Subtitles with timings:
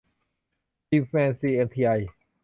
[0.87, 1.91] คิงส์เมน ซี เอ็ม ที ไอ